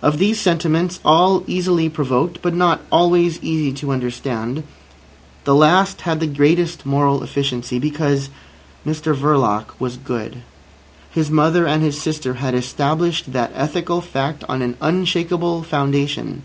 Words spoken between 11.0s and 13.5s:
His mother and his sister had established